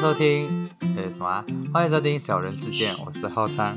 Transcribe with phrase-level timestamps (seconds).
[0.00, 1.44] 收听，呃，什么啊？
[1.74, 3.76] 欢迎收听小人事件，我是浩昌，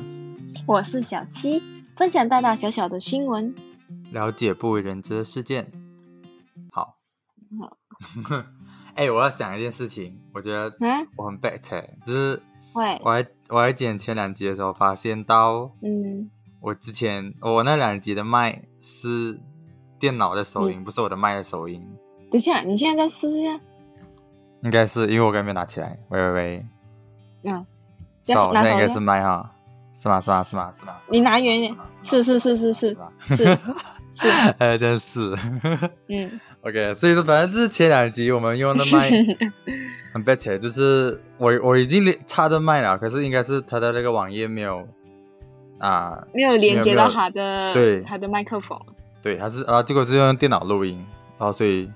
[0.66, 1.62] 我是小七，
[1.98, 3.54] 分享大大小小的新闻。
[4.10, 5.70] 了解不为人知的事件。
[6.72, 6.96] 好，
[7.60, 7.78] 好，
[8.96, 16.32] 哎、我要想一件事情，我觉得嗯，我很 bad，欸就是会，我还我还剪前两集的时候，发现到嗯，
[16.62, 19.42] 我之前我那两集的麦是
[20.00, 21.86] 电脑的收音，不是我的麦的收音，
[22.32, 23.60] 等一下，你现在再试一下，
[24.64, 25.98] 应该是因为我刚才没有拿起来。
[26.10, 26.66] 喂喂喂，
[27.44, 27.66] 嗯，
[28.26, 29.52] 是哦，那应该是麦哈，
[29.94, 30.20] 是吗？
[30.22, 30.44] 是吗？
[30.44, 30.72] 是吗？
[30.80, 30.94] 是吗？
[31.10, 33.36] 你拿远一点，是是是是是是？
[33.36, 33.46] 是
[34.14, 35.36] 是，哎，真是。
[36.08, 39.10] 嗯， OK，所以说反正就是前两集我们用的麦
[40.14, 44.88] 很 bad，欸就是我我已经连插着麦了，可是应该是他的那个网页没有
[45.80, 48.80] 啊，没有连接到他的对他的麦克风，
[49.22, 51.04] 对，还是啊，结果是用电脑录音，
[51.38, 51.92] 然后所以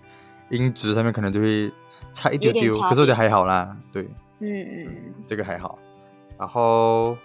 [0.49, 1.71] 音质上面可能就会
[2.13, 4.03] 差一丢丢，可是我觉得还好啦，对，
[4.39, 5.77] 嗯嗯这个还好。
[6.37, 7.17] 然后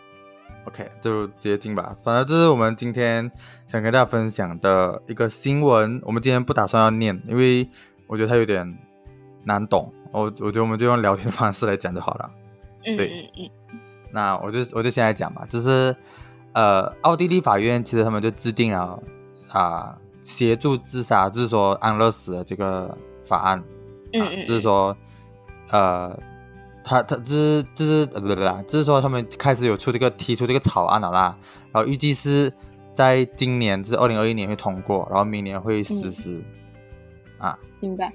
[0.65, 3.31] OK 就直接进吧，反正这是我们今天
[3.67, 6.01] 想跟大家分享的一个新闻。
[6.05, 7.69] 我们今天不打算要念，因为
[8.07, 8.79] 我觉得它有点
[9.45, 9.93] 难懂。
[10.13, 12.31] 我我觉得我们就用聊天方式来讲就好了。
[12.85, 13.79] 嗯，对嗯嗯
[14.13, 15.95] 那我就我就先来讲吧，就是
[16.53, 19.03] 呃，奥地利法院其实他们就制定了
[19.53, 23.63] 啊、协助自杀，就是说安乐死的这个法案。
[24.21, 24.97] 啊，嗯嗯，就是说，
[25.71, 26.19] 呃，
[26.85, 31.37] 他他就是就是呃不不不，就是说他们开始有出这个提出这个草案了啦，
[31.73, 32.53] 然后预计是
[32.95, 36.43] 在今年是二零二一年会通过，然后明年会实施。
[37.39, 38.13] 啊，明白。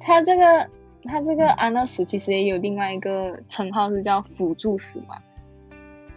[0.00, 0.68] 他这个
[1.04, 5.22] 他这个安乐死其实也有另外一个称号是叫辅助死嘛，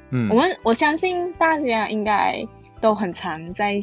[0.09, 2.43] 嗯，我们我相信大家应该
[2.81, 3.79] 都很常在，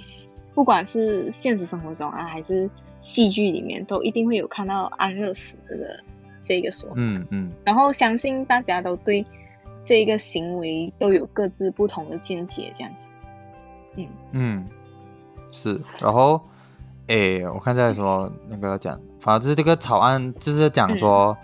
[0.53, 2.69] 不管是现实生活中啊，还是
[3.03, 6.01] 戏剧里面，都一定会有看到安乐死这个
[6.43, 6.95] 这个说法。
[6.97, 9.27] 嗯嗯然后相信大家都对
[9.85, 13.09] 这个行为都有各自不同的见解，这样子。
[13.97, 14.67] 嗯嗯，
[15.51, 16.41] 是，然后。
[17.09, 21.37] 诶，我看在说那个讲，反正就是这个草案，就是讲说，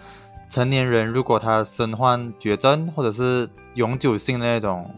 [0.49, 4.89] 成年人如果他身患绝症或者是永久性的那种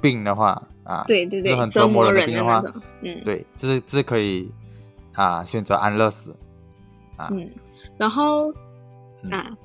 [0.00, 2.70] 病的话，啊，对对对就，很折折磨磨人的病的话种。
[3.00, 4.48] 嗯，对，就是这是可以
[5.14, 6.36] 啊选择安乐死
[7.16, 7.50] 啊，嗯，
[7.98, 8.52] 然后
[9.22, 9.56] 嗯啊，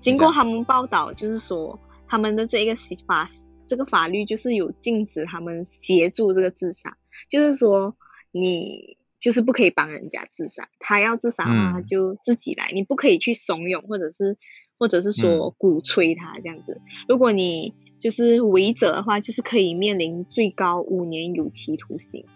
[0.00, 1.78] 经过他们报道，就是说
[2.08, 2.74] 他们的这个
[3.06, 3.28] 法
[3.66, 6.96] 这个法律就是有禁止他们协助这个自杀，
[7.28, 7.96] 就是说
[8.30, 11.72] 你就是不可以帮人家自杀，他要自杀的话嗯。
[11.74, 14.36] 他就自己来，你不可以去怂恿或者是
[14.78, 16.80] 或者是说鼓吹他这样子。
[17.08, 22.26] 如果你就是违者的话，就是可以面临最高五年有期徒刑。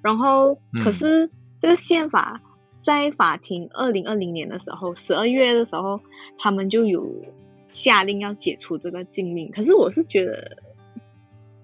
[0.00, 0.92] 然后，可嗯。
[0.92, 2.40] 是这个宪法
[2.82, 6.00] 在法庭二零二零年的时候，十二月的时候，
[6.38, 7.04] 他们就有
[7.68, 9.50] 下令要解除这个禁令。
[9.50, 10.56] 可是我是觉得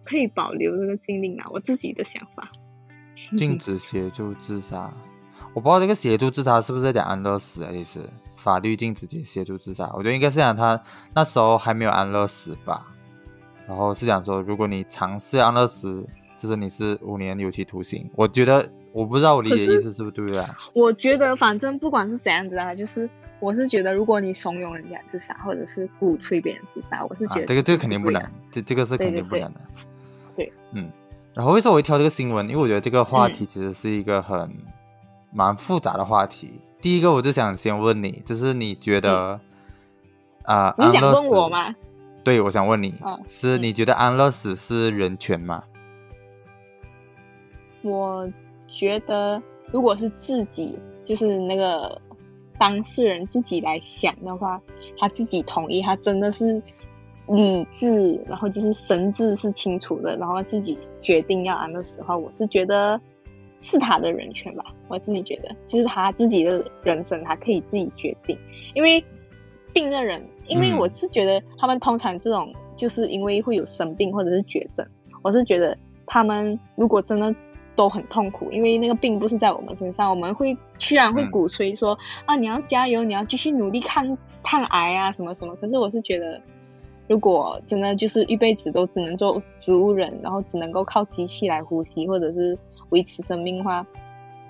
[0.05, 2.53] 可以保留这个禁令啊，我自己的想法。
[3.39, 4.93] 禁止协助自杀。
[5.55, 7.71] 我不知道这个协助自杀是不是在讲安乐死啊？
[7.73, 8.01] 其实
[8.37, 10.79] 法律禁止协助自杀，我觉得应该是讲他
[11.15, 12.87] 那时候还没有安乐死吧。
[13.67, 18.07] 然后是讲说，如果你尝试安乐死，就是你是五年有期徒刑。
[18.15, 20.57] 我觉得我不知道我理解意思是不是对不对啊？
[20.73, 23.09] 我觉得反正不管是怎样子啊，就是
[23.41, 29.61] 我是觉得，如果你怂恿人家自杀，或者是鼓吹别人自杀，我是觉得、啊、这个这个肯定不能。，这这个是肯定不能的。
[30.35, 30.91] 对，嗯，
[31.35, 32.49] 然后为什么我会挑这个新闻？
[32.49, 34.51] 因为我觉得这个话嗯题其实是一个很
[35.31, 36.59] 蛮复杂的话题。
[36.81, 39.39] 第一个，我就想先问你，就是你觉得
[40.45, 41.49] 啊、嗯你想安乐死问我？
[41.51, 41.75] 吗？
[42.25, 45.63] 对，我想问你，嗯是你觉得安乐死是人权吗？
[47.83, 48.29] 我
[48.77, 49.43] 觉得，
[49.73, 52.03] 如果是自己，就是那个
[52.59, 54.61] 当事人自己来想的话，
[54.99, 56.63] 他自己同意，他真的是
[57.27, 63.01] 理智，然后就是神智是清楚的，然后自己决定要安乐死的话，我是觉得
[63.61, 64.65] 是他的人权吧。
[64.89, 68.39] 我自己觉得，就是他自己的人生，他可以自己决定，
[68.75, 69.03] 因为
[69.73, 74.87] 病的人，因为嗯我是觉得他们通常这种，就是因为会有生病或者是绝症，
[75.23, 75.77] 我是觉得
[76.07, 77.35] 他们如果真的
[77.77, 85.55] 都很痛苦，因为那个病不是在我们身上，我们会居然会嗯鼓吹说、啊，你要加油，你要继续努力抗抗癌啊，什么什么。
[85.57, 86.41] 可是我是觉得，
[87.07, 92.59] 如果真的就是一辈子都只能做植物人，然后只能够靠机器来呼吸或者是
[92.89, 93.87] 维持生命的话，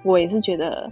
[0.04, 0.90] 我也是觉得。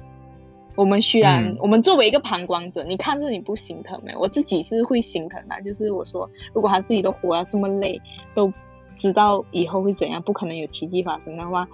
[0.76, 4.16] 我们虽然、嗯我们作为一个旁观者，你看着你不心疼没？
[4.16, 8.02] 我自己是会心疼的，就是我说，如果他自己都活到这么累，
[8.34, 8.52] 都
[8.96, 11.68] 知道以后会怎样，不可能有奇迹发生的话，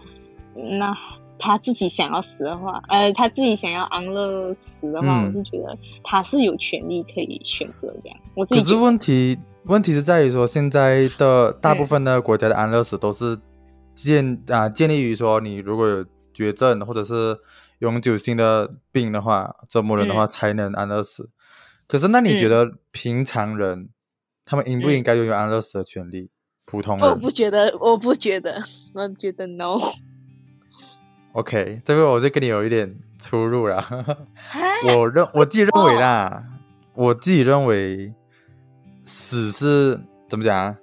[0.55, 0.97] 那
[1.39, 8.19] 他自己想要死的话，呃，他自己想要安乐死的话，嗯我是觉得他是有权利可以选择这样。
[8.35, 13.39] 我自可是己觉得问题问题是在于说，现在的大部分的国家的安乐死都是
[13.95, 16.05] 建啊、建立于说，你如果有
[16.35, 17.39] 绝症或者是
[17.79, 21.31] 永久性的病的话，折磨人的话才能安乐死。
[21.87, 23.89] 可是那你觉嗯得平常人、
[24.45, 26.31] 他们应不嗯应该拥有安乐死的权利？
[26.67, 28.63] 普通人我不觉得，我不觉得，
[28.95, 29.79] 我觉得 no。
[31.33, 33.81] ，OK，这边我就跟你有一点出入了。
[33.81, 34.05] 哈
[34.87, 36.45] 我认我自己认为啦，
[36.95, 38.13] 我自己认为
[39.05, 40.77] 死是怎么讲啊？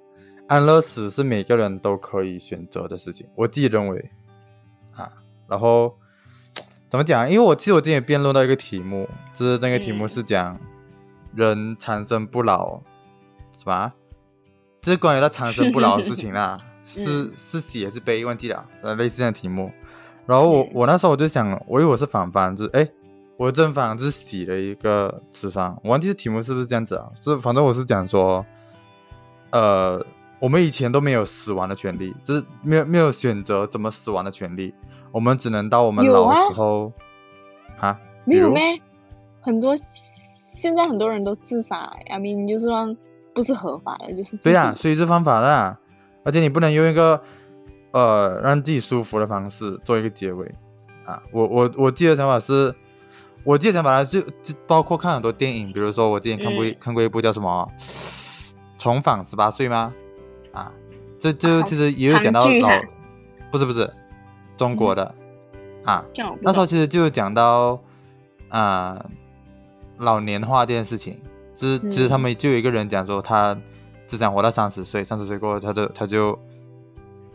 [0.48, 4.10] 安乐死是每个人都可以选择的事情，我自己认为
[4.94, 5.10] 啊。
[5.46, 5.96] 然后
[6.88, 7.30] 怎么讲？
[7.30, 10.58] 因为我记得我之前辩论到一个题目，就是那个题目嗯是讲
[11.34, 12.80] 人长生不老，
[13.52, 13.92] 什么啊？
[14.80, 16.56] 这是关于到长生不老的事情啦，
[16.86, 18.24] 是是喜还是悲？
[18.24, 19.70] 忘记了，呃，类似这样的题目。
[20.28, 22.86] 然后我嗯我那时候我就想，我以为我是反方，就是哎，
[23.38, 27.08] 我的正方就是洗了一个次方，我忘记题目是不是这样子啊？
[27.18, 28.44] 就是反正我是讲说，
[29.52, 30.04] 呃，
[30.38, 34.74] 我们以前都没有死亡的权利，就是没有没有选择怎么死亡的权利，
[35.12, 36.92] 我们只能到我们老的啊时候，
[37.78, 38.82] 啊，比如没有咩？
[39.40, 42.94] 很多现在很多人都自杀，I mean 就是说
[43.32, 45.78] 不是合法的，就是对呀、自己所以是犯法的啊、
[46.24, 47.22] 而且你不能用一个
[47.92, 50.54] 呃让自己舒服的方式做一个结尾。
[51.04, 51.22] 啊。
[51.32, 52.74] 我我我记得想法是，
[53.44, 57.68] 我记得想法呢就就包括看很多电影，比如说我之前看过看过一部叫什么
[58.78, 59.92] 《重返十八岁》吗？
[60.52, 60.72] 啊，
[61.18, 62.68] 这这啊其实也有讲到老
[63.50, 63.90] 不是不是
[64.56, 65.14] 中国的、
[65.84, 66.04] 啊，
[66.40, 67.78] 那时候其实就有讲到
[68.48, 69.04] 啊、
[69.98, 71.20] 老年化这件事情，
[71.54, 73.56] 就是其实他嗯们就有一个人讲说，他
[74.06, 76.38] 只想活到三十岁，三十岁过后他就他就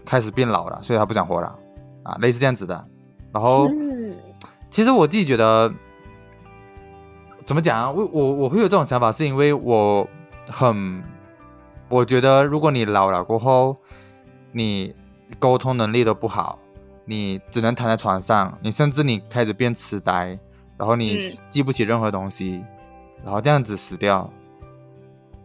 [0.06, 1.56] 开始变老了，所以他不想活了
[2.04, 2.88] 啊，类似这样子的。
[3.32, 4.16] 然后嗯
[4.70, 5.72] 其实我自己觉得
[7.46, 10.08] 怎么讲啊，我我我会有这种想法，是因为我
[10.50, 11.04] 很
[11.90, 13.76] 我觉得如果你老了过后，
[14.52, 14.96] 你
[15.40, 16.58] 沟通能力都不好，
[17.06, 20.38] 你只能躺在床上，你甚至你开始变痴呆，
[20.78, 22.64] 然后你嗯记不起任何东西，
[23.24, 24.28] 然后这样子死掉，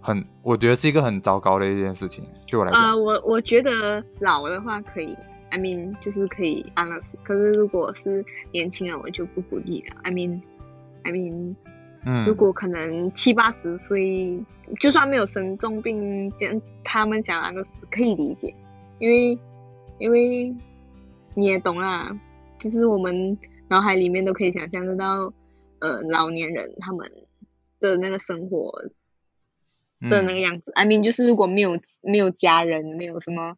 [0.00, 2.80] 很我觉得是一个很糟糕的一件事情，对我来讲。
[2.80, 5.16] 呃，我我觉得老的话可以
[5.50, 7.18] ，I mean 就是可以安乐死。
[7.24, 9.96] 可是如果是年轻人，我就不鼓励了。
[10.02, 10.40] I mean
[11.02, 11.54] I mean
[12.04, 14.40] 嗯，如果可能七八十岁，
[14.78, 18.54] 就算没有生重病，这样他们讲安乐死可以理解，
[18.98, 19.38] 因为
[19.98, 20.54] 因为
[21.34, 22.16] 你也懂啦，
[22.58, 23.36] 就是我们
[23.68, 25.32] 脑海里面都可以想象得到，
[25.80, 27.10] 呃，老年人他们
[27.80, 28.72] 的那个生活
[30.00, 30.72] 的那个嗯样子。
[30.74, 33.56] I mean，就是如果没有没有家人，没有什么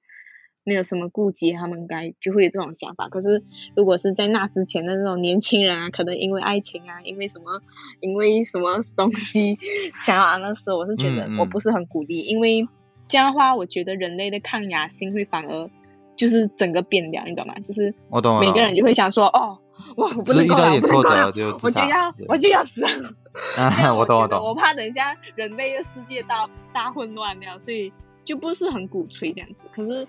[0.64, 3.08] 没有什么顾忌，他们该就会有这种想法。
[3.08, 3.42] 可是
[3.74, 7.60] 如果是在那之前的那种年轻人啊，可能因为爱情啊，因为什么
[8.00, 9.58] 因为什么东西
[10.04, 12.68] 想要安乐死，我是觉得我不是很鼓励，因为
[13.08, 15.70] 这样的话，我觉得人类的抗压性会反而
[16.16, 17.54] 就是整个变掉，你懂吗？
[17.60, 19.58] 就是我懂每个人就会想说，哦。
[19.96, 22.84] 我我不只是遇到能够了，一点挫折我不能够了就我就要我就要死。
[23.56, 27.92] 啊，我懂我我懂，我怕等一下人类的世界大大混乱掉，所以
[28.24, 29.66] 就不是很鼓吹这样子。
[29.72, 30.06] 可是，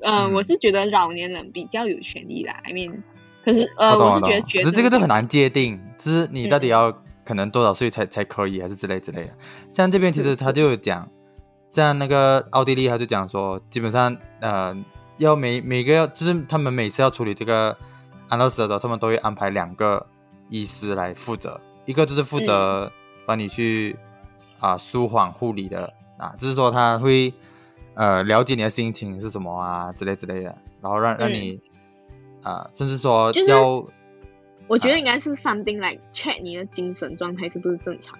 [0.00, 2.54] 呃，嗯我是觉得老年人比较有权利啦。
[2.64, 3.02] I mean，
[3.44, 9.36] 可是呃，我我是觉得懂，觉得这个都很难界定，就是你到底嗯要可能多少岁才才可以，还是之类之类的。
[9.68, 11.06] 像这边其实他就有讲，
[11.70, 14.74] 在那个奥地利他就讲说，基本上呃
[15.18, 17.76] 要每每个要就是他们每次要处理这个
[18.30, 20.06] 安乐死的时候，他们都会安排两个
[20.48, 22.90] 医师来负责，一个就是负责
[23.26, 23.94] 帮你去
[24.60, 27.32] 啊、舒缓护理的啊，就是说他会
[27.94, 31.32] 呃了解你的心情是什么啊之类之类的，然后让让嗯。
[31.34, 31.60] 你
[32.42, 33.84] 啊、甚至说就是要
[34.66, 38.18] 我觉得应该是 something like check 你的精神状态是不是正常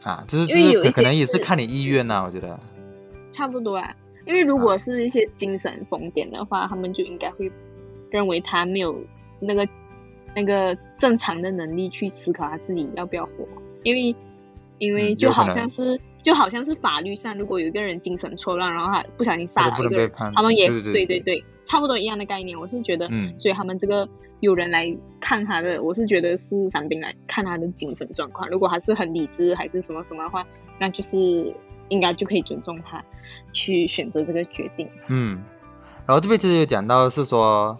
[0.00, 2.58] 的，啊，就是因为有一些就是可可能也是是看你意愿呐、我觉得。
[3.32, 3.94] 差不多啊。
[4.24, 7.52] 因为如果是一些精神疯癫的话，他们就应该会
[8.08, 8.96] 认为他没有
[9.44, 9.68] 那个
[10.34, 13.46] 那个正常的能力去思考他自己要不要活，
[13.82, 14.16] 因为
[14.78, 22.58] 因为就好像是、就好像是法律上，如果有一个人精神错乱，然后他不小心杀了一个人，他们也对对对对差不多一样的概念。
[22.58, 24.08] 我是觉得，嗯所以他们这个
[24.40, 28.48] 有人来看他的，我是觉得是伞兵来看他的精神状况。
[28.50, 30.44] 如果他是很理智还是什么什么的话，
[30.78, 31.54] 那就是
[31.88, 33.02] 应该就可以尊重他
[33.52, 34.88] 去选择这个决定。
[35.06, 35.40] 嗯，
[36.04, 37.78] 然后这边其实有讲到是说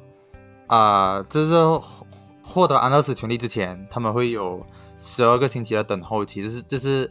[0.66, 2.06] 啊、就是获
[2.42, 4.64] 获得安乐死权利之前，他们会有
[4.98, 7.10] 十二个星期的等候期，就是就是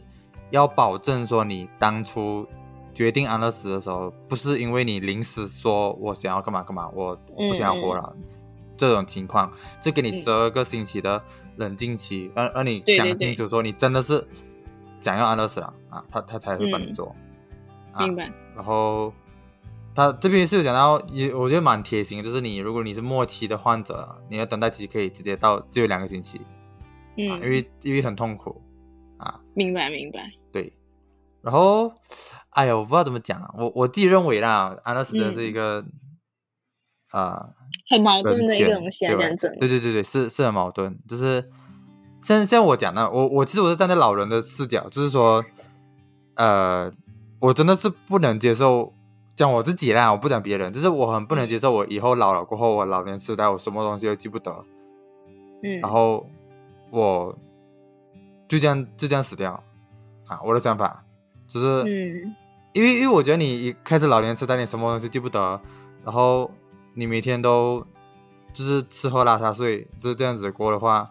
[0.50, 2.46] 要保证说你当初
[2.92, 8.16] 决定安乐死的时候，不是因为你临时说我想要干嘛干嘛，我我不想要活了，
[8.76, 11.22] 这种情况，就给你嗯十二个星期的
[11.56, 14.24] 冷静期，让让你想清楚，说你真的是
[14.98, 17.14] 想要安乐死了啊，他他才会帮你嗯做。
[17.92, 18.30] 啊明白。
[18.56, 19.12] 然后
[19.94, 26.46] 他这边是有讲到，也我觉得蛮贴心的，就是你如果你是末期的患者，你的等待期可以直接到只有两个星期、啊，
[27.16, 28.60] 因嗯，为因为很痛苦
[29.18, 30.30] 啊，明白明白。
[30.50, 30.72] 对。
[31.42, 31.92] 然后，
[32.50, 35.84] 哎呀，我不知道怎么讲啊，我我自己认为啦，安乐死真的嗯是一个
[37.10, 37.50] 啊、
[37.90, 39.54] 很矛盾的一个东西啊，对吧这样子。
[39.60, 41.50] 对对对对，是是很矛盾，就是
[42.22, 45.44] 像像我讲的，我我其实我是站在老人的视角，就是说，
[46.36, 46.90] 呃，
[47.40, 48.93] 我真的是不能接受，
[49.34, 54.64] 讲我自己啦，我不讲别人，就是我很不能接受我以后老了过后，我老年痴呆，我什么东西都记不得，
[55.62, 56.28] 嗯，然后
[56.90, 57.36] 我
[58.48, 59.62] 就这样就这样死掉。
[60.26, 60.40] 啊！
[60.42, 61.04] 我的想法。
[61.46, 62.34] 就是，嗯。
[62.72, 65.60] 因为因为我觉得你一开始老年痴呆，你什么东西都记不得，
[66.02, 66.50] 然后
[66.94, 67.86] 你每天都
[68.54, 71.10] 就是吃喝拉撒睡，就是这样子过的话，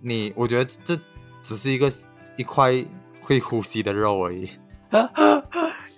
[0.00, 0.96] 你我觉得这
[1.42, 1.92] 只是一个
[2.36, 2.72] 一块
[3.20, 4.48] 会呼吸的肉而已，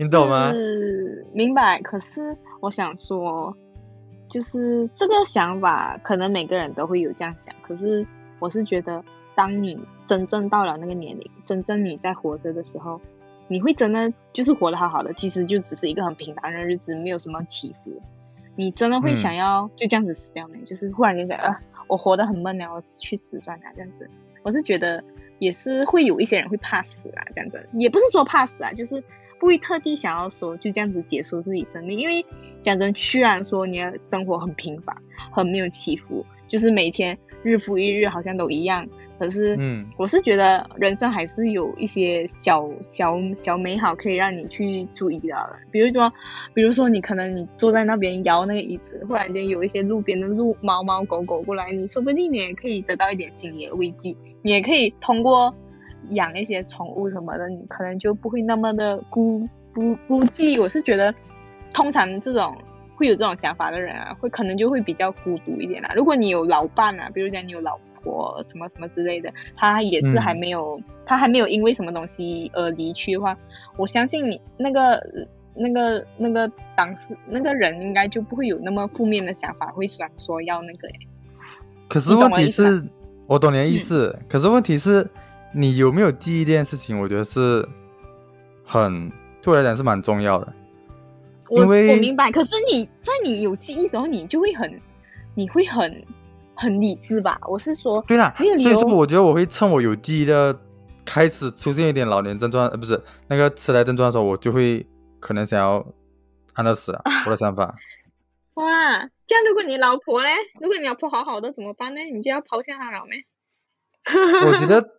[0.01, 0.53] 你懂吗？
[0.53, 1.81] 是明白。
[1.81, 3.57] 可是我想说，
[4.29, 7.55] 就是这个想法，可能每个人都会有这样想。
[7.63, 8.07] 可是
[8.39, 13.01] 我是觉得，当你真正到了那个年龄，真正你在活着的时候，
[13.49, 18.01] 你会真的就是活得好好的，其实就只是一个很平凡的日子，没有什么起伏。
[18.57, 20.61] 你真的会嗯想要就这样子死掉没？
[20.63, 24.09] 就是忽然间想，啊，我活得很闷啊，我去死算了这样子。
[24.45, 25.03] 我是觉得
[25.39, 29.03] 也是会有一些人会怕死啊，这样子，也不是说怕死啊，就是
[29.45, 32.25] 不会特地想要说就这样子结束自己生命，因为
[32.63, 34.97] 讲真，虽然说你的生活很平凡，
[35.31, 39.85] 很没有起伏，就是每天日复一日好像都一样，可是嗯。
[39.99, 46.11] 我是觉得人生还是有一些小小小美好可以让你去注意到的，比如说，
[46.55, 55.55] 比如说你可能你坐在那边摇那个椅子，忽然间有一些路边的路猫猫狗狗过来，你说不定你也可以得到一点心理的慰藉，你也可以通过
[56.11, 60.61] 养一些宠物什么的，你可能就不会那么的孤孤孤寂。
[60.61, 61.15] 我是觉得，
[61.73, 62.57] 通常这种
[62.97, 65.93] 会有这种想法的人啊，会可能就会比较孤独一点啦。
[65.95, 73.37] 如果你有老伴啊，比如讲你有老婆什么什么之类的，他也是嗯还没有，他还没有因为什么东西而离去的话，
[73.77, 75.03] 我相信你那个
[75.55, 80.89] 那个那个当时那个人应该就不会有那么负面的想法，会想说要那个。
[81.87, 82.83] 可是问题是，
[83.27, 84.19] 我懂你的意思。
[84.29, 85.09] 可是问题是，
[85.55, 87.67] 你有没有记忆这件事情，我觉得是
[88.65, 89.09] 很
[89.41, 90.53] 对我来讲是蛮重要的。
[91.49, 94.81] 我因为我明白，可是你在你有记忆时候，你就会很，
[95.35, 96.05] 你会很
[96.55, 97.39] 很理智吧？
[97.47, 100.59] 我是说，对啦，所以说我觉得我会趁我有记忆的
[101.05, 104.85] 开始出现一点老年症状，呃，不是那个痴呆症状的时候，我就会
[105.21, 105.87] 可能想要
[106.55, 107.01] 安乐死了。
[107.27, 107.77] 我的想法，
[108.55, 110.31] 哇，这样如果你老婆嘞，
[110.61, 112.01] 如果你老婆好好的怎么办呢？
[112.13, 113.25] 你就要抛下她了没？
[114.47, 114.91] 我觉得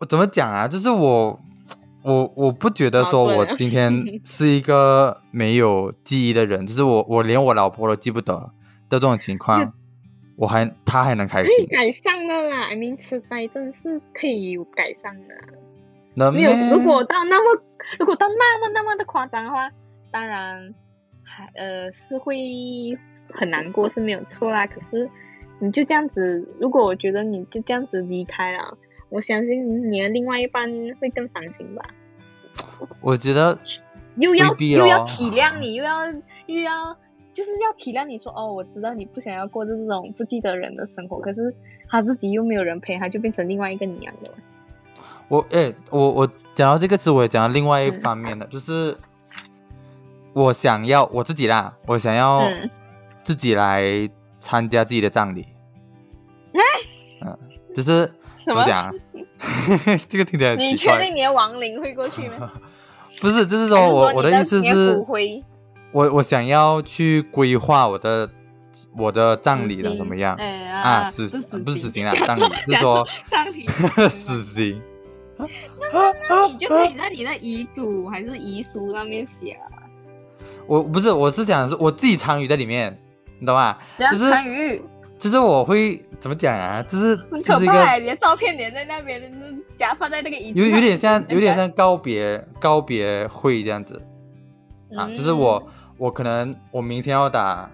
[0.00, 1.40] 我 怎么讲啊，就是我。
[2.02, 3.92] 我我不觉得说我今天
[4.24, 8.32] 是一个没有记忆的人，就是我我连我老婆都记不得
[8.88, 9.74] 的这种情况，
[10.38, 15.34] 我还他还能开心可以，改善的啦，I mean 痴呆症是可以有改善的。
[16.14, 17.62] 能没有，如果到那么，
[17.98, 19.70] 如果到那么那么的夸张的话，
[20.10, 20.72] 当然
[21.22, 22.34] 还呃是会
[23.30, 24.66] 很难过是没有错啦。
[24.66, 25.06] 可是
[25.60, 28.76] 你就这样子，如果我觉得你就这样子离开了，
[29.08, 30.68] 我相信你的另外一半
[31.00, 31.84] 会更伤心吧。
[33.00, 33.58] 我觉得
[34.16, 36.06] 又要又要哦体谅你，又要
[36.46, 36.96] 又要
[37.32, 41.54] 就是要体谅你说哦，我知道你不想要过这种不记得人的生活，可是
[41.88, 44.30] 他自己又没有人陪，他就变成另外一个你样的。
[45.28, 48.96] 我哎、我我讲到这个词，我也讲到另外一嗯方面的，就是
[50.32, 52.68] 我想要我自己啦，我想要嗯
[53.22, 54.08] 自己来
[54.40, 55.46] 参加自己的葬礼。
[57.22, 57.38] 嗯，
[57.74, 58.10] 就是
[58.44, 58.92] 怎么讲啊？
[60.08, 60.74] 这个听起来很你。
[60.74, 62.50] 确定你的亡灵会过去吗？
[63.20, 64.96] 不是，就是说我我的意思是
[65.92, 68.30] 我我想要去规划我的
[68.96, 70.34] 我的葬礼了，死刑怎么样？
[70.36, 73.66] 哎啊，死死不不是死刑啦，讲 葬礼是说葬礼
[74.08, 74.80] 死刑。
[76.28, 79.82] 那你就可以在你的遗嘱还是遗书上面写啊，
[80.66, 82.96] 我不是，我是想说我自己参与在里面，
[83.40, 83.76] 你懂吗？
[83.96, 84.82] 就是
[85.18, 86.82] 就是我会怎么讲啊？
[86.84, 94.00] 就是很可怕欸，你的照片连在那边，那夹放在那个椅子有上有点像有点像告别告别会这样子
[94.96, 97.70] 啊，就是我嗯我可能我明天要打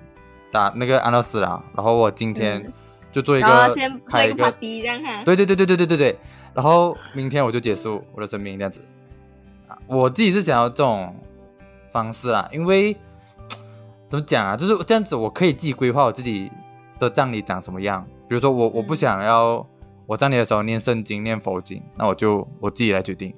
[0.50, 2.72] 打那个安乐死了，然后我今天嗯
[3.12, 6.18] 就做一然后个先做一个这样哈，对对对对对对对对，
[6.54, 8.80] 然后明天我就结束我的生命这样子。
[9.68, 11.14] 啊，我自己是想要这种
[11.92, 12.96] 方式啊，因为
[14.08, 16.50] 怎么讲啊，就是这样子，我可以自己规划我自己
[16.98, 18.06] 的葬礼长什么样。
[18.28, 19.66] 比如说我我不嗯想要
[20.06, 23.34] 我葬礼的时候念圣经、念佛经，那我就我自己来决定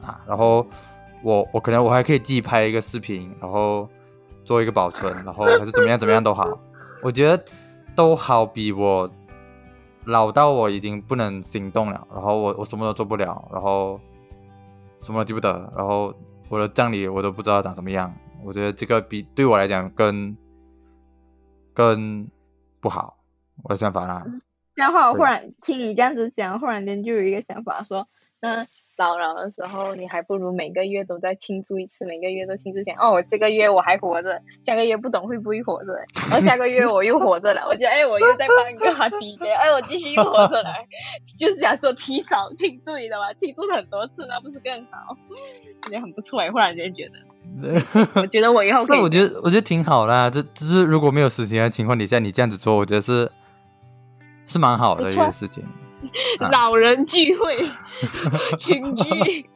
[0.00, 0.20] 啊。
[0.26, 0.66] 然后
[1.22, 3.88] 我我可能我还可以自己拍一个视频，然后
[4.44, 6.46] 做一个保存， 然后还是怎么样怎么样都好，
[7.02, 7.42] 我觉得
[7.96, 9.10] 都好比我
[10.04, 14.00] 老到我已经不能行动了，然后我我什么都做不了，然后
[15.00, 16.14] 什么都记不得，然后
[16.48, 18.12] 我的葬礼我都不知道长什么样。
[18.44, 20.36] 我觉得这个比对我来讲更
[21.74, 22.28] 更
[22.80, 23.18] 不好，
[23.64, 24.24] 我的想法啦。
[24.74, 28.06] 这样的话，我忽然听你这样子讲，忽然间就有一个想法说，
[28.40, 28.66] 那
[28.96, 35.94] 老了的时候，你还不如每个月都在庆祝一次，每个月都庆祝讲，哦，我这个月我还活着，下个月不懂会不会活着，
[36.30, 40.70] 然后下个月我又活着了，我觉得哎，我又在办一个 party 哎，我继续又活着了，
[41.36, 43.32] 就是想说提早庆祝，你知道吗？
[43.34, 45.16] 庆祝很多次，那不是更好？
[45.86, 47.14] 我觉很不错哎，忽然间觉得，
[48.14, 53.30] 我觉得我以后可以，我觉得我觉得挺好的、啊，这就是如果没有死刑的情况底下，你这样子做，我觉得是
[54.46, 55.64] 是蛮好的一件事情。
[56.40, 56.48] 啊。
[56.50, 57.58] 老人聚会
[58.58, 59.46] 群聚。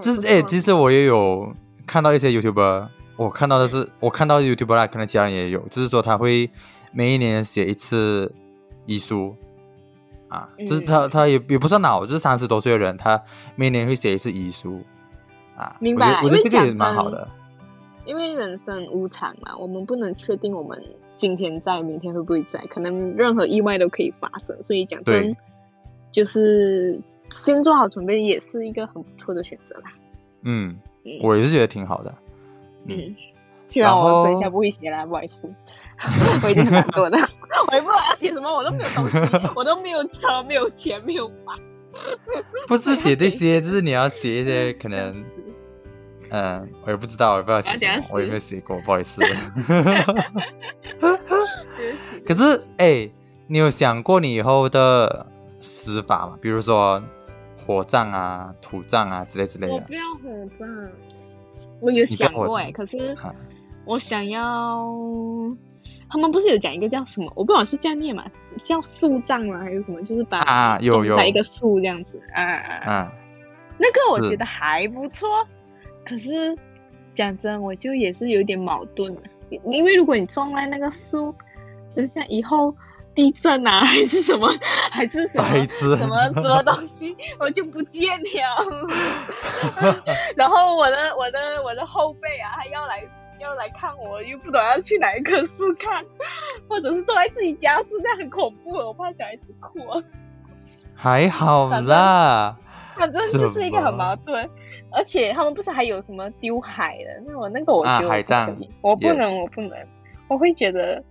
[0.00, 1.54] 就是哎、其实我也有
[1.86, 6.48] 看到一些 YouTuber，我看到的是我看到 YouTuber 啦，可能其他人也有，就是说他会
[6.92, 8.32] 每一年写一次
[8.86, 9.36] 遗书。
[10.28, 11.10] 啊，就是他嗯。
[11.10, 13.20] 他也也不算老，就是三十多岁的人，他
[13.54, 14.82] 每年会写一次遗书
[15.56, 15.76] 啊。
[15.80, 17.28] 明白了我觉得这个也蛮好的。
[18.04, 20.82] 因为人生无常嘛，我们不能确定我们
[21.16, 24.60] 今天在，明天会不会在，可能任何意外都可以发生。
[24.62, 25.36] 所以讲真，
[26.10, 29.92] 就是先做好准备，也是一个很不错的选择啦。
[30.42, 32.12] 嗯，嗯我也是觉得挺好的。
[32.86, 33.16] 嗯嗯，
[33.68, 35.48] 希望然我等一下不会写啦，不好意思，
[36.42, 37.16] 我已经很难过了，
[37.70, 41.56] 我也不知道要写什么，我都没有东西，我都没有车，没有钱，没有房。
[42.66, 45.24] 不是写这些，就是你要写一些可能，
[46.32, 49.20] 嗯，我也不知道，我也不知道写要怎样什么，我也没有写过，不好意思。
[52.26, 53.10] 可是，哎、
[53.46, 55.26] 你有想过你以后的
[55.60, 56.38] 死法吗？
[56.40, 57.02] 比如说
[57.66, 59.92] 火葬啊、土葬啊之类之类的我不。
[59.92, 60.90] 要火葬，
[61.80, 63.34] 我有想过哎、葬可是啊
[63.84, 64.88] 我想要，
[66.08, 67.30] 他们不是有讲一个叫什么？
[67.34, 68.24] 我不管是叫念嘛，
[68.64, 69.58] 叫树葬吗？
[69.58, 70.00] 还是什么？
[70.02, 72.92] 就是把啊，有有种在一个树这样子啊啊啊！
[72.92, 73.12] 啊，
[73.78, 75.28] 那个我觉得还不错，
[76.04, 76.56] 可是
[77.14, 81.34] 讲真，我就也是有点矛盾的，因因为如果你种在那个树，
[81.94, 82.74] 等下以后
[83.14, 84.48] 地震啊， 还是什么，
[84.90, 90.02] 还是什么什么什么东西，我就不见了。
[90.36, 93.04] 然后我的我的我的后辈啊，还要来
[93.38, 96.04] 要来看我，又不懂要去哪一棵树看，
[96.68, 100.02] 或者是坐在自己家树，那很恐怖，我怕小孩子哭啊。
[100.94, 102.56] 还好啦。
[102.98, 104.48] 反正就是一个很矛盾，
[104.90, 107.22] 而且他们不是还有什么丢海的？
[107.26, 109.86] 那我那个我啊觉得我不海葬我不能我不能，
[110.28, 111.02] 我会觉得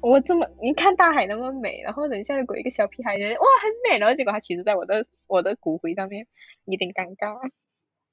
[0.00, 6.26] 我这么你看大海那么美，然后等一下如果一个小屁孩哇很美，然后结果他其实在我的我的骨灰上面，
[6.64, 7.36] 有点尴尬。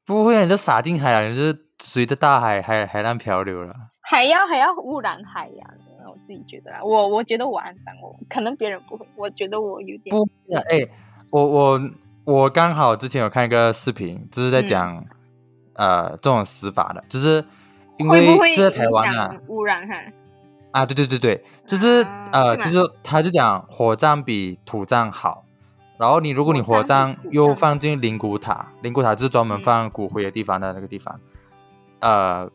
[0.05, 3.73] 不会啊，你就撒进海了，你就随着大海海海浪漂流了。
[4.01, 5.67] 还要还要污染海洋，
[6.07, 10.87] 我自己觉得啦，我我觉得我肮脏，我可能别人不会，我觉得我有点不会啊，哎、
[11.31, 11.79] 我我
[12.25, 14.67] 我刚好之前有看一个视频，就是在嗯。
[14.67, 15.05] 讲、
[15.75, 17.43] 呃这种死法的，就是
[17.97, 19.35] 因为是在台湾啊。
[19.47, 19.95] 污染哈？
[20.71, 25.43] 啊，对对对对，就是、啊呃，其实他就讲火葬比土葬好，
[25.97, 31.19] 然后你如果你火火葬葬又放进灵骨塔，灵骨塔就是专门嗯放骨灰的地方的那个地方，
[31.99, 32.49] 呃，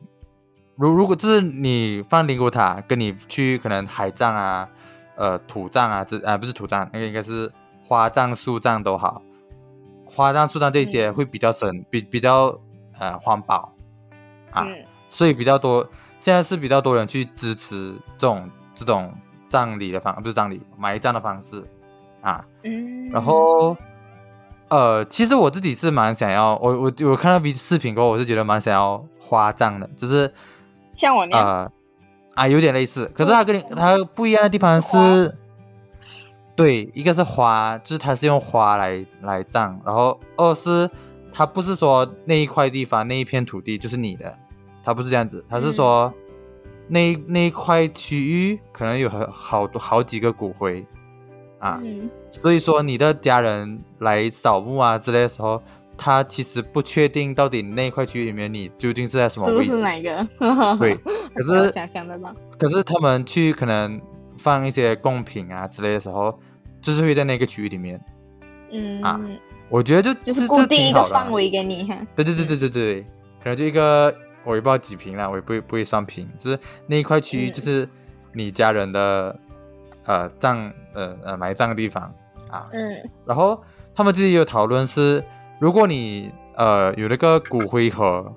[0.77, 4.67] 如如果就是你放灵骨塔，跟你去可能海葬啊，
[5.17, 7.53] 呃土葬啊，这啊不是土葬，那个应该是
[7.83, 9.21] 花葬、树葬都好，
[10.11, 12.59] 花葬、树葬这些嗯会比较省，比比较
[12.99, 13.73] 呃环保
[14.51, 14.65] 啊。
[14.67, 15.85] 嗯所以比较多，
[16.21, 19.13] 现在是比较多人去支持这种这种
[19.49, 21.65] 葬礼的方，不是葬礼，埋葬的方式
[22.21, 22.45] 啊。
[22.63, 23.77] 嗯，然后，
[24.69, 30.33] 呃，其实我自己是蛮想要，我我我看到比视频过后，我是觉得蛮想要花葬的，就是
[30.93, 31.47] 像我那样。
[31.47, 31.73] 呃
[32.37, 35.40] 啊有点类似，可是它跟你它不一样的地方是，
[36.61, 40.91] 对，一个是花，就是它是用花来来葬，然后二是
[41.33, 44.39] 它不是说那一块地方那一片土地就是你的，
[44.85, 46.13] 它不是这样子，它是说
[46.87, 48.19] 那那一块区
[48.51, 50.85] 域可能有很好多好几个骨灰
[51.59, 55.63] 啊，嗯所以说你的家人来扫墓啊之类的时候，
[55.97, 60.29] 他其实不确定到底那一块区域里面你究竟是在什么位置，是哪个？
[60.79, 60.95] 对，
[61.35, 62.35] 可 是想象得到。
[62.59, 63.99] 可是他们去可能
[64.41, 66.39] 放一些贡品啊之类的时候，
[66.81, 68.01] 就是会在那个区域里面，
[68.73, 69.03] 嗯。
[69.03, 69.21] 啊
[69.69, 71.85] 我觉得就就是固定一个范围给你。
[71.85, 71.97] 哈。
[72.17, 73.03] 对对对对对对，
[73.39, 77.53] 可能就一个我也不知道几平啦，我也不会不会算平，就是那一块区域嗯。
[77.53, 77.89] 就是
[78.33, 79.39] 你家人的
[80.07, 82.03] 呃葬呃呃埋葬的地方
[82.51, 82.69] 啊。
[82.73, 83.09] 嗯。
[83.25, 83.63] 然后
[83.95, 85.23] 他们自己有讨论是，
[85.61, 88.35] 如果你呃有那个骨灰盒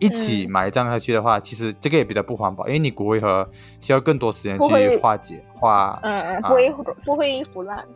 [0.00, 3.48] 一起嗯埋葬下去的话，其实这个也比较不环保，因为你骨灰盒
[3.80, 6.70] 需要更多时间去化解化嗯不会
[7.04, 7.86] 不会腐烂，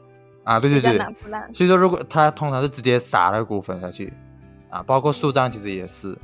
[0.44, 1.52] 啊，对对对，腐烂。
[1.52, 4.12] 所以说如果它通常是直接撒了骨粉下去
[4.70, 6.16] 啊，包括树葬其实也是，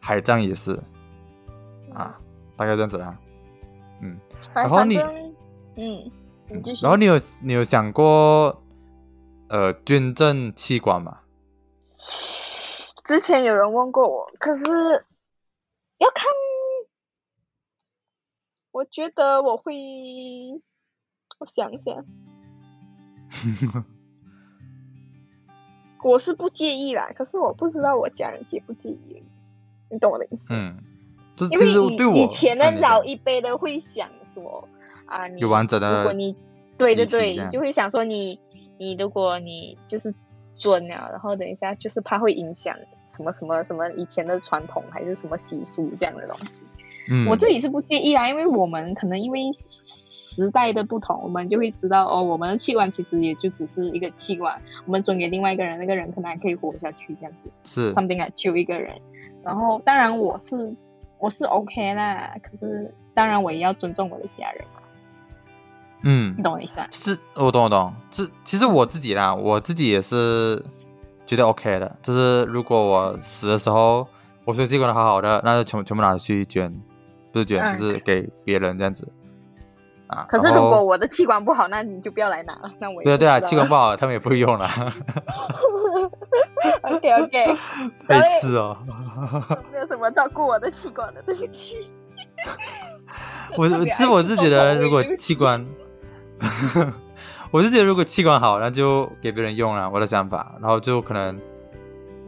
[0.00, 0.78] 海葬也是
[1.92, 2.18] 啊，
[2.56, 3.16] 大概这样子啦。
[4.02, 4.16] 嗯，
[4.54, 5.32] 然后你嗯，
[5.76, 6.12] 你。
[6.80, 8.62] 然后你有你有想过
[9.48, 11.18] 呃捐赠器官吗？
[13.06, 14.64] 之前有人问过我，可是
[15.98, 16.26] 要看，
[18.72, 19.72] 我觉得我会，
[21.38, 22.04] 我想想，
[26.02, 29.22] 我是不介意啦，可是我不知道我家人介不介意，
[29.88, 30.48] 你懂我的意思？
[30.50, 30.82] 嗯，
[31.36, 34.68] 这因为以以前的老一辈的会想说
[35.06, 36.34] 啊，你有完整的如果你
[36.76, 38.40] 对对对就会想说你
[38.78, 40.12] 你如果你就是
[40.56, 42.76] 准了，然后等一下就是怕会影响
[43.10, 46.62] 什么什么什么以前的传统还是什么习俗这样的东西。
[47.08, 57.48] 嗯，我自己是不介意啦，因为我们可能因为时代的不同，我们就会知道哦，我们的器官其实也就只是一个器官，我们转给另外一个人，那个人可能还可以活下去这样子。
[57.62, 59.00] 是 something like 救一个人。
[59.44, 60.74] 然后当然我是
[61.18, 64.64] 我是 OK 啦，可是当然我也要尊重我的家人，
[66.02, 66.88] 嗯你，懂我意思啊？
[66.90, 70.60] 是我懂我懂，这其实我自己啦，我自己也是
[71.26, 74.06] 觉得 OK 的，就是如果我死的时候，
[74.44, 76.72] 我所有器官的好好的，那就全全部拿去捐，
[77.32, 79.12] 不是捐，嗯就是给别人这样子
[80.06, 80.24] 啊。
[80.28, 84.68] 可是如果我的器官不好，那你就不要来拿了，那我也对啊对啊，器官不 好，他们也不会用了
[86.82, 87.56] ，OK OK，
[88.06, 88.76] 白痴哦。
[89.72, 91.90] 没有什么照顾我的器官的，对不起。
[93.56, 93.66] 我
[94.22, 95.66] 是觉得，爱吃如果器官，
[97.56, 101.40] 我是觉得如果器官好，那就给别人用了，我的想法，然后就可能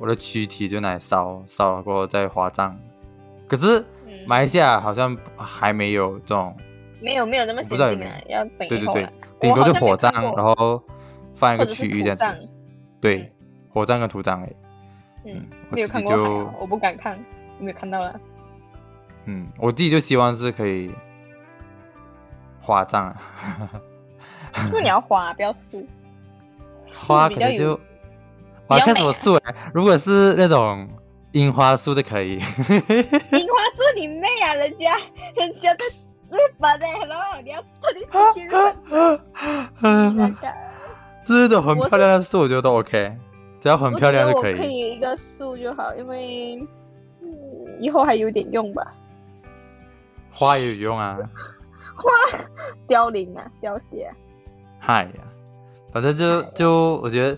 [0.00, 2.74] 我的躯体就拿来烧，烧了过后再花葬。
[3.46, 4.24] 可是嗯。
[4.26, 6.56] 马来西亚好像还没有这种，
[6.98, 10.82] 没有没有那么先进啊，要等对对对顶多就火葬，然后
[11.34, 12.24] 放一个区域这样子。
[12.24, 12.34] 葬
[12.98, 13.30] 对，
[13.68, 14.56] 火葬跟土葬诶，
[15.26, 17.22] 嗯，我自己就我不敢看，
[17.58, 18.18] 没有看到了。
[19.26, 20.90] 嗯，我自己就希望是可以
[22.62, 23.14] 花葬
[24.52, 25.86] 啊，因为你要花，不要输。
[26.92, 27.78] 花可能就，
[28.66, 30.88] 我要看什么树哎、如果是那种
[31.32, 32.46] 樱花树的可以， 樱花
[33.74, 34.54] 树你妹啊！
[34.54, 34.96] 人家
[35.36, 35.84] 人家在
[36.30, 38.48] 日本呢、h e l l o 你要特地跑去。
[41.24, 43.14] 就是那种很漂亮的树，我觉得都 OK，
[43.60, 44.74] 只要很漂亮就可我觉得我可以。
[44.74, 46.56] 以一个树就好，因为
[47.20, 47.28] 嗯
[47.80, 48.94] 以后还有点用吧。
[50.32, 51.18] 花也有用啊，
[51.94, 52.04] 花
[52.86, 54.16] 凋零啊，凋谢啊，
[54.78, 55.22] 嗨呀，
[55.92, 57.36] 反正就就我觉得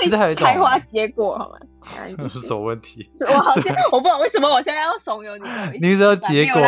[0.00, 1.58] 其实还有会一种开花结果好吗？
[2.28, 3.08] 什么问题？
[3.28, 5.38] 我好像 我不知道为什么我现在要怂恿
[5.72, 6.60] 你，你是要结果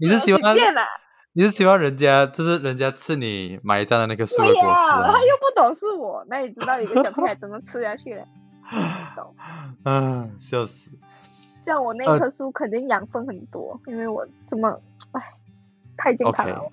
[0.00, 0.86] 你是希望随便啦，
[1.34, 5.12] 你是希望人家就是人家吃你埋葬的那个树的对果他？
[5.12, 8.26] 又不懂是我，那你知道有个小屁孩怎么吃下去的？
[8.70, 9.34] 不懂。
[9.84, 10.90] 嗯，笑死。
[11.64, 14.80] 像我那呃棵树肯定养分很多，因为我这么，
[15.12, 15.22] 唉，
[15.96, 16.70] 太健康了我。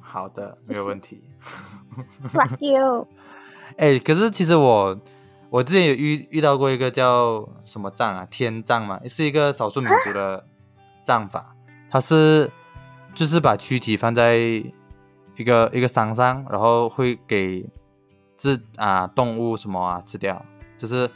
[0.00, 1.20] 好的，没有问题。
[2.32, 3.06] Fuck you！
[3.76, 4.98] 哎、可是其实我
[5.48, 10.44] 我之前有遇遇到过一个叫什么葬啊，天葬嘛，是一个少数民族的
[11.02, 11.54] 葬法，
[11.90, 12.50] 它是
[13.14, 17.66] 就是把躯体放在一个一个山上，然后会给
[18.36, 20.44] 这啊动物什么啊吃掉，
[20.76, 21.10] 就是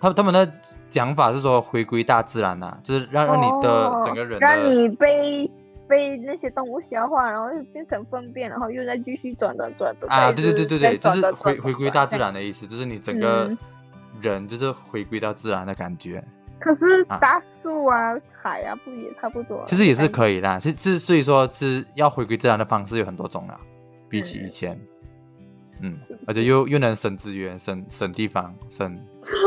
[0.00, 0.50] 他他们的
[0.88, 5.50] 讲法是说回归大自然呐、就是让让你的整个人让你被
[5.90, 12.16] 被那些动物消化，然后变成粪便，然后又再继续转转转转啊，对对对对对，就是回回归大自。
[12.16, 13.58] 然的意思，就是你整个嗯
[14.22, 16.22] 人就是回归到自然的感觉。
[16.60, 19.64] 可是啊大树啊、海啊，不也差不多？
[19.66, 20.06] 其实也是。
[20.06, 23.58] 可以啦，是是，所以说是要回归自然的方式有很多种啦，
[24.10, 24.80] 比起以嗯前，
[25.80, 28.94] 嗯是，而且又又能省资源、省省地方、省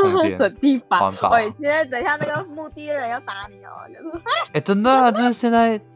[0.02, 5.93] 空 间，省地方环，保喂，现在等一下那个墓地的人要打你哦，就是哎，真的啊，就是现在我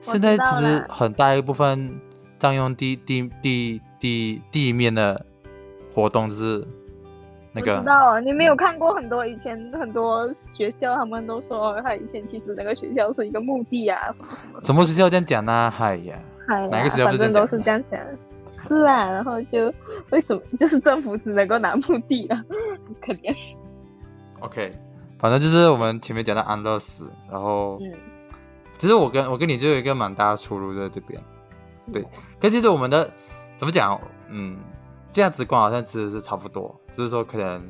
[0.00, 2.00] 现在其实很大一部分
[2.38, 5.24] 占用地地地地地面的
[5.92, 6.66] 活动就是
[7.52, 14.60] 那我个知道啊，你没有看过很多以前很多学校，他们都说他以前其实那个学校是一个墓地啊，什么什么。
[14.62, 15.72] 什么学校这样讲呢？
[15.74, 17.98] 嗨呀，哎呀哪个学校不反正都是这样讲
[18.68, 19.72] 是啊，然后就
[20.10, 22.44] 为什么就是政府只能够拿墓地啊？
[22.86, 23.34] 很可怜。
[24.40, 24.72] OK，
[25.18, 27.92] 反正就是我们前面讲到安乐死，然后嗯，
[28.78, 31.20] 其实我跟我跟你就有一个蛮大的出入在这边，
[31.92, 32.02] 对，
[32.40, 33.10] 可其实我们的
[33.56, 34.00] 怎么讲？
[34.28, 34.58] 嗯，
[35.10, 37.62] 价值观好像其实是差不多，只是说可能，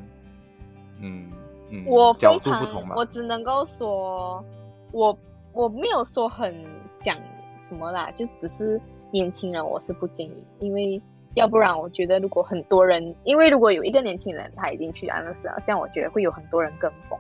[1.01, 1.31] 嗯
[1.71, 2.95] 嗯，我角度不同吧。
[2.97, 4.45] 我只能够说，
[4.93, 5.17] 我
[5.53, 6.55] 我没有说很
[7.01, 7.17] 讲
[7.63, 11.01] 什么啦，就只是年轻人我是不建议，因为
[11.35, 17.19] 要不然我觉得如果很多人，因为如果有一个年轻人他已经去安乐死了，这样我觉得会有很多人跟风，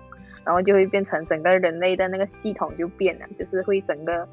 [0.49, 4.27] 然后就会变成整个人类的那个系统就变了，就是会整个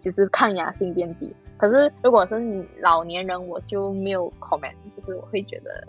[0.00, 1.30] 就是抗压性变低。
[1.58, 5.86] 可是如果是老年人，我就没有 comment，就是我会觉得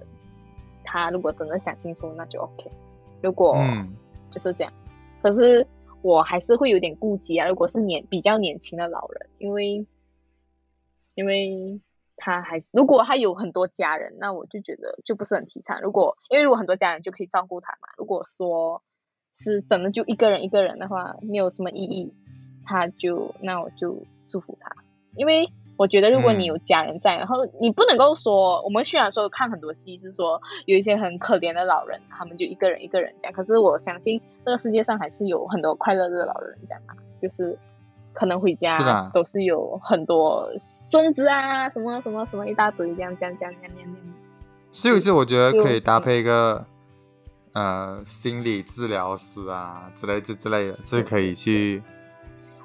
[0.84, 2.70] 他如果真的想清楚，那就 OK。
[3.22, 3.96] 如果嗯，
[4.30, 4.74] 就是这样，
[5.24, 5.66] 可是
[6.02, 7.48] 我还是会有点顾忌啊。
[7.48, 9.88] 如果是年比较年轻的老人，因为
[11.16, 11.80] 因为
[12.18, 15.82] 他还是如果他有很多家人，那我就觉得就不是很提倡。
[15.82, 18.84] 如果因为如果很多家人就可以照顾他嘛，如果说
[19.44, 22.14] 是真的就一个人一个人的话，没有什么意义，
[22.66, 24.72] 他就那我就祝福他，
[25.16, 25.50] 因为。
[25.80, 37.58] 我觉得，如果你有家人在，然后你不能够说，我们虽然说看很多戏是说有一些很可怜的老人，他们就一个人一个人这样，可是我相信这个世界上还是有很多快乐的老人这样啊，就是
[38.12, 43.90] 可能回家都是有很多孙子啊，什么什么什么一大堆这样这样这样这样这样。
[44.70, 46.66] 所以是我觉得可以搭配一个
[47.54, 51.82] 呃心理治疗师啊之类之之类的，是可以去。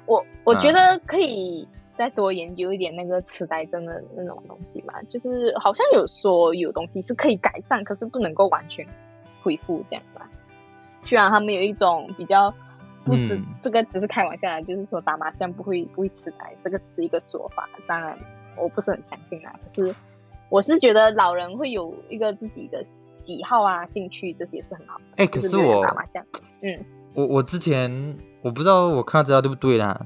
[0.05, 1.67] 我我觉得可以。
[1.97, 8.85] 再多研究一点那个痴呆症的那种东西吧，就是好像有说有东西是可以改善，可是不能够完全
[9.41, 10.29] 恢复这样吧。
[11.03, 12.53] 虽然他们有一种比较
[13.05, 17.69] 不止这个只是开玩笑，就是说打麻将不会不会痴呆，这个是一个说法。
[17.87, 18.19] 当然
[18.57, 19.95] 我不是很相信啦，可是
[20.49, 22.83] 我是觉得老人会有一个自己的
[23.25, 25.03] 喜好啊、兴趣，这些是很好的。
[25.17, 26.23] 哎，可是我打麻将，
[26.61, 29.99] 嗯，我我之前我不知道我看到资料对不对啦。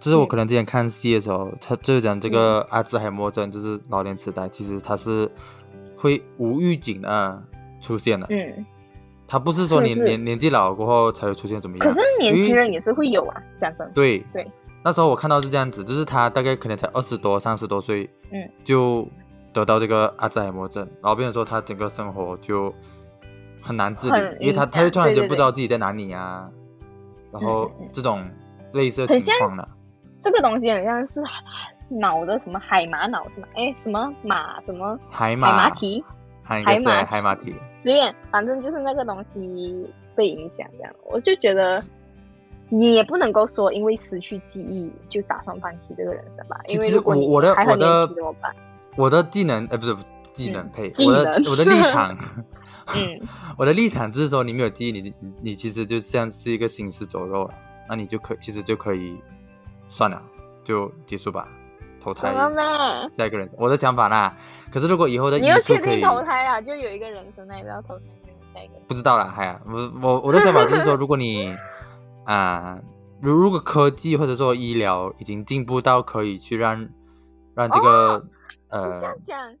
[0.00, 5.28] 就是我可能之前看戏的时候，他就是讲这个阿兹海默症，就是老年痴呆，其实它是
[5.96, 7.42] 会无预警的
[7.80, 8.24] 出现的。
[8.30, 8.64] 嗯，
[9.26, 11.84] 他不是说你年年纪老过后才会出现怎么样。
[11.84, 13.90] 可是年轻人也是会有啊，这样子。
[13.92, 14.48] 对对，
[14.84, 19.04] 那时候我看到是这样子，就是他大概可能才二十多、三十多岁，嗯，就
[19.52, 22.72] 得到这个阿兹海默症，然后变成说他整个生活就
[23.60, 26.48] 很难自理，因为他他就突然间不知道自己在哪里啊，
[27.32, 28.28] 然后这种
[28.72, 29.68] 类似的情况了。
[30.20, 31.22] 这个东西很像是
[31.88, 33.46] 脑的什么海马脑什么？
[33.54, 36.04] 哎，什么马什么海马马体？
[36.42, 37.54] 海马海马体。
[37.80, 40.92] 随便，反正就是那个东西被影响这样。
[41.04, 41.82] 我就觉得
[42.68, 46.58] 你也不能够说因为失去记忆就打算放弃这个人生吧。
[46.68, 48.54] 因为如果我的我的怎么办？
[48.98, 49.96] 我的技能呃，不是
[50.32, 52.18] 技能配我的我的立场。
[52.94, 53.20] 嗯，
[53.56, 57.54] 我的立场就是说，你没有记忆，你你其实就像是一个行尸走肉了，
[57.88, 59.16] 那你就可其实就可以。
[59.90, 60.22] 算了，
[60.62, 61.48] 就结束吧，
[61.98, 62.30] 投胎
[63.16, 63.56] 下一个人生。
[63.58, 64.36] 我的想法啦，
[64.70, 68.04] 可是如果以后的你要确定投胎啊，就有一个人生，那也要投胎
[68.52, 68.74] 下一个。
[68.86, 71.56] 不知道啦，嗨，我我我的想法就是说，如果你
[72.26, 72.78] 啊，
[73.22, 76.86] 如如果科技或者说医疗已经进步到可以去让
[77.58, 78.24] 让这个
[78.70, 79.56] 呃，这样讲，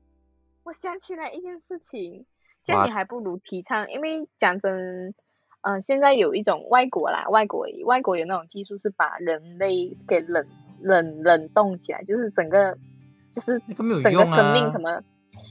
[0.62, 2.24] 我想起来一件事情，
[2.64, 5.14] 这样你还不如提倡，因为讲真。
[5.60, 10.46] 嗯，现在有一种外国啦，外国外国有那种技术是把人类给冷
[10.80, 12.78] 冷冷冻起来，就是整个
[13.32, 15.02] 就是整个生命什么。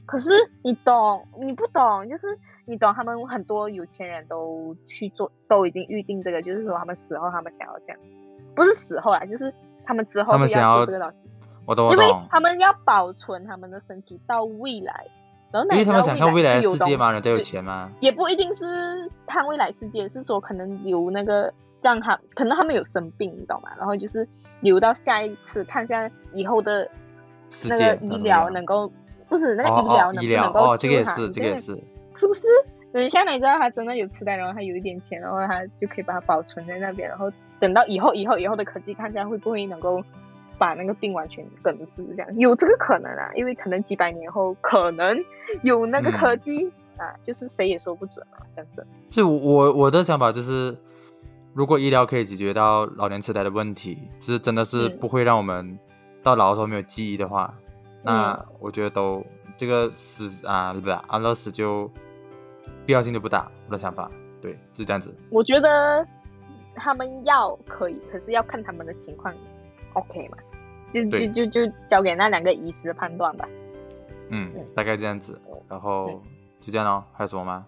[0.05, 0.29] 可是
[0.63, 8.07] 你懂，你不懂，就是你懂，他们很多有钱人都去做，都已经预定这个，就是说他们死后他们想要这样子，
[8.55, 11.19] 不是死后啦，就是他们之后他们想要这个东西，
[11.67, 15.05] 我懂，因为他们要保存他们的身体到未来。
[15.49, 17.11] 然后因为他们想看未来的世界吗？
[17.11, 17.89] 人都有钱吗？
[18.01, 23.69] 也不一定是看未来世界，是说可能留那个让他，可能他们有生病，你懂吗？
[23.77, 24.27] 然后就是
[24.59, 26.89] 留到下一次看一下以后的
[27.69, 28.91] 那个医疗能够，
[29.29, 31.15] 不是那个医疗能不能够救他？
[31.15, 31.81] 这个也是，
[32.15, 32.45] 是不是？
[32.91, 40.03] 等下你知道他真的有痴呆，然后他有一点钱，然后他就可以把它保存在那边，然后等到以后以后以后的科技，看一下会不会能够。
[40.57, 43.31] 把那个病完全根治，这样有这个可能啊？
[43.35, 45.15] 因为可能几百年后可能
[45.61, 46.51] 有那个科技
[46.97, 48.85] 啊，就是谁也说不准啊，这样子。
[49.09, 50.75] 所以，我我的想法就是，
[51.53, 55.77] 如果医疗可以解决到老年痴呆的问题，就是真的是不会让我们
[56.23, 57.53] 到老的时候没有记忆的话，
[58.01, 59.23] 那我觉得都
[59.55, 60.93] 这个死啊，对不对？
[61.07, 61.87] 安乐死就
[62.85, 63.51] 必要性就不大。
[63.67, 64.09] 我的想法，
[64.41, 65.13] 对，是这样子。
[65.29, 66.03] 我觉得
[66.75, 69.31] 他们要可以，可是要看他们的情况。
[69.93, 70.37] OK 嘛，
[70.93, 73.47] 就就就就交给那两个医师判断吧。
[74.29, 76.21] 嗯，大概这样子，然后
[76.59, 77.03] 就这样喽。
[77.13, 77.65] 还有什么吗？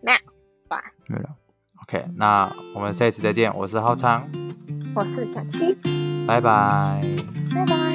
[0.00, 0.18] 没有
[0.68, 0.82] 吧？
[1.06, 1.28] 没了。
[1.82, 3.52] OK，那我们下一次再见。
[3.56, 4.28] 我是浩昌，
[4.94, 5.76] 我是小七，
[6.26, 7.00] 拜拜
[7.54, 7.91] 拜拜。